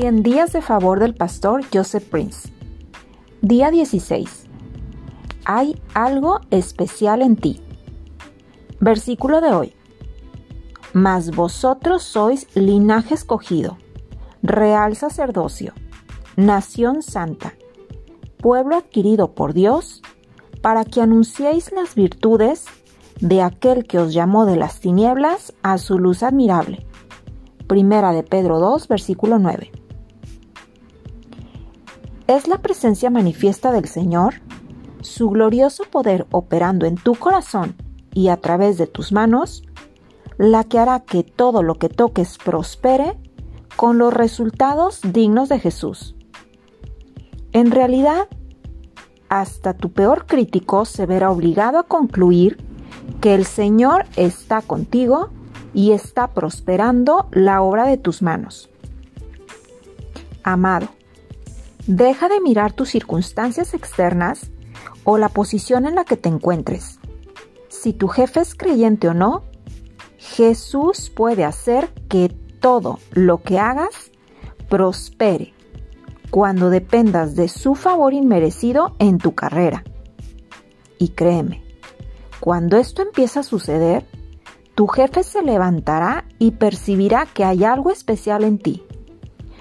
[0.00, 2.50] 100 días de favor del pastor Joseph Prince.
[3.42, 4.46] Día 16.
[5.44, 7.60] Hay algo especial en ti.
[8.80, 9.74] Versículo de hoy.
[10.94, 13.76] Mas vosotros sois linaje escogido,
[14.42, 15.74] real sacerdocio,
[16.34, 17.52] nación santa,
[18.38, 20.00] pueblo adquirido por Dios,
[20.62, 22.64] para que anunciéis las virtudes
[23.20, 26.86] de aquel que os llamó de las tinieblas a su luz admirable.
[27.66, 29.70] Primera de Pedro 2, versículo 9.
[32.30, 34.34] Es la presencia manifiesta del Señor,
[35.00, 37.74] su glorioso poder operando en tu corazón
[38.14, 39.64] y a través de tus manos,
[40.38, 43.18] la que hará que todo lo que toques prospere
[43.74, 46.14] con los resultados dignos de Jesús.
[47.50, 48.28] En realidad,
[49.28, 52.58] hasta tu peor crítico se verá obligado a concluir
[53.20, 55.30] que el Señor está contigo
[55.74, 58.70] y está prosperando la obra de tus manos.
[60.44, 60.90] Amado,
[61.86, 64.50] deja de mirar tus circunstancias externas
[65.04, 66.98] o la posición en la que te encuentres.
[67.68, 69.44] Si tu jefe es creyente o no,
[70.18, 72.28] Jesús puede hacer que
[72.60, 74.10] todo lo que hagas
[74.68, 75.54] prospere
[76.30, 79.84] cuando dependas de su favor inmerecido en tu carrera.
[80.98, 81.64] Y créeme,
[82.38, 84.06] cuando esto empieza a suceder,
[84.74, 88.84] tu jefe se levantará y percibirá que hay algo especial en ti.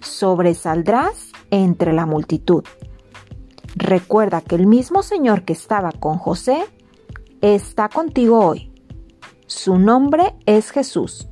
[0.00, 2.64] Sobresaldrás entre la multitud.
[3.76, 6.64] Recuerda que el mismo Señor que estaba con José
[7.40, 8.72] está contigo hoy.
[9.46, 11.28] Su nombre es Jesús.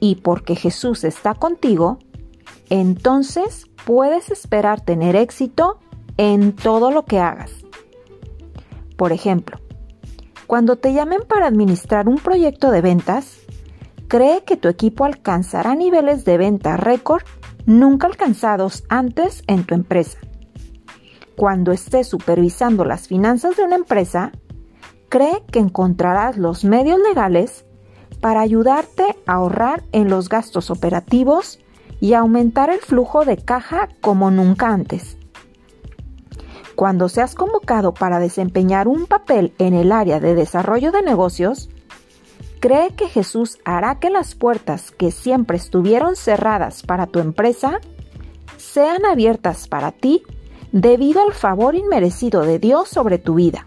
[0.00, 1.98] Y porque Jesús está contigo,
[2.70, 5.78] entonces puedes esperar tener éxito
[6.16, 7.50] en todo lo que hagas.
[8.96, 9.58] Por ejemplo,
[10.46, 13.38] cuando te llamen para administrar un proyecto de ventas,
[14.08, 17.22] cree que tu equipo alcanzará niveles de venta récord
[17.68, 20.18] nunca alcanzados antes en tu empresa.
[21.36, 24.32] Cuando estés supervisando las finanzas de una empresa,
[25.10, 27.66] cree que encontrarás los medios legales
[28.22, 31.60] para ayudarte a ahorrar en los gastos operativos
[32.00, 35.18] y aumentar el flujo de caja como nunca antes.
[36.74, 41.68] Cuando seas convocado para desempeñar un papel en el área de desarrollo de negocios,
[42.60, 47.80] cree que Jesús hará que las puertas que siempre estuvieron cerradas para tu empresa
[48.56, 50.22] sean abiertas para ti
[50.72, 53.66] debido al favor inmerecido de Dios sobre tu vida.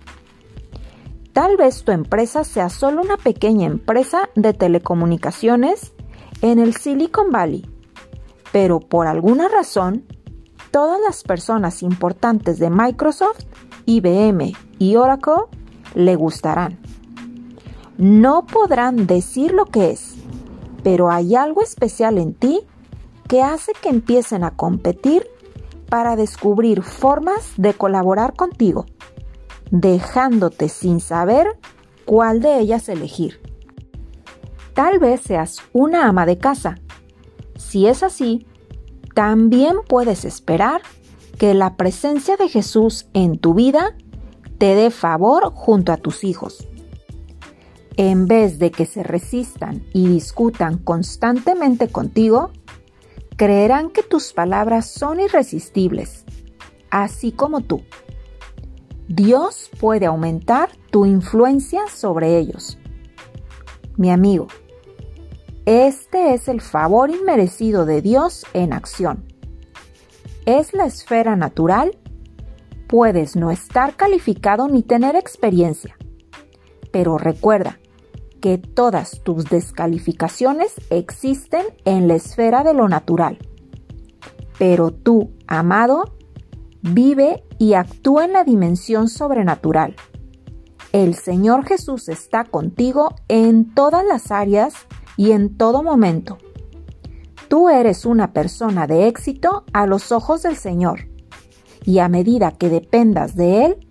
[1.34, 5.94] Tal vez tu empresa sea solo una pequeña empresa de telecomunicaciones
[6.42, 7.66] en el Silicon Valley,
[8.52, 10.06] pero por alguna razón
[10.72, 13.46] todas las personas importantes de Microsoft,
[13.86, 15.46] IBM y Oracle
[15.96, 16.81] le gustarán.
[18.02, 20.16] No podrán decir lo que es,
[20.84, 22.62] pero hay algo especial en ti
[23.28, 25.28] que hace que empiecen a competir
[25.88, 28.88] para descubrir formas de colaborar contigo,
[29.70, 31.60] dejándote sin saber
[32.06, 33.40] cuál de ellas elegir.
[34.74, 36.80] Tal vez seas una ama de casa.
[37.56, 38.48] Si es así,
[39.14, 40.82] también puedes esperar
[41.38, 43.96] que la presencia de Jesús en tu vida
[44.58, 46.68] te dé favor junto a tus hijos.
[48.04, 52.50] En vez de que se resistan y discutan constantemente contigo,
[53.36, 56.26] creerán que tus palabras son irresistibles,
[56.90, 57.84] así como tú.
[59.08, 62.80] Dios puede aumentar tu influencia sobre ellos.
[63.98, 64.48] Mi amigo,
[65.68, 69.26] este es el favor inmerecido de Dios en acción.
[70.48, 72.00] Es la esfera natural.
[72.88, 75.96] Puedes no estar calificado ni tener experiencia.
[76.92, 77.78] Pero recuerda
[78.42, 83.38] que todas tus descalificaciones existen en la esfera de lo natural.
[84.60, 86.16] Pero tú, amado,
[86.82, 89.96] vive y actúa en la dimensión sobrenatural.
[90.92, 94.74] El Señor Jesús está contigo en todas las áreas
[95.16, 96.38] y en todo momento.
[97.48, 101.10] Tú eres una persona de éxito a los ojos del Señor,
[101.84, 103.88] y a medida que dependas de Él,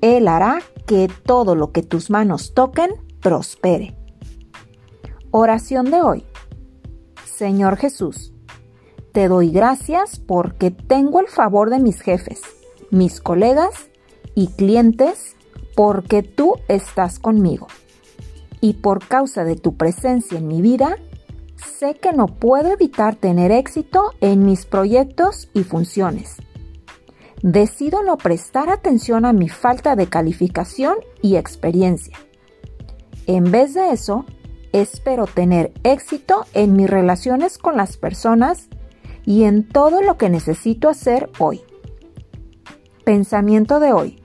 [0.00, 2.90] Él hará que todo lo que tus manos toquen
[3.24, 3.96] prospere.
[5.30, 6.24] Oración de hoy.
[7.24, 8.34] Señor Jesús,
[9.12, 12.42] te doy gracias porque tengo el favor de mis jefes,
[12.90, 13.88] mis colegas
[14.34, 15.36] y clientes
[15.74, 17.66] porque tú estás conmigo
[18.60, 20.98] y por causa de tu presencia en mi vida,
[21.56, 26.36] sé que no puedo evitar tener éxito en mis proyectos y funciones.
[27.42, 32.18] Decido no prestar atención a mi falta de calificación y experiencia.
[33.26, 34.24] En vez de eso,
[34.72, 38.68] espero tener éxito en mis relaciones con las personas
[39.24, 41.62] y en todo lo que necesito hacer hoy.
[43.04, 44.22] Pensamiento de hoy.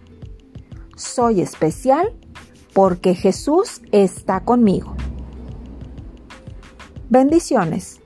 [0.96, 2.14] Soy especial
[2.74, 4.96] porque Jesús está conmigo.
[7.10, 7.99] Bendiciones.